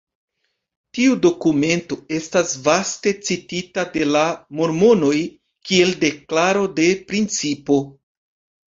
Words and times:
Tiu 0.97 1.17
dokumento 1.25 1.97
estas 2.21 2.55
vaste 2.69 3.15
citita 3.29 3.85
de 3.99 4.09
la 4.17 4.27
mormonoj 4.63 5.15
kiel 5.71 5.97
deklaro 6.07 6.69
de 6.83 6.91
principo. 7.13 7.83